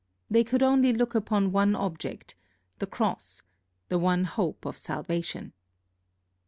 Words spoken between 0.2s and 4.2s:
They could only look upon one object the cross, the